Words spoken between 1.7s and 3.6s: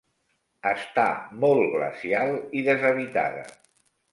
glacial i deshabitada.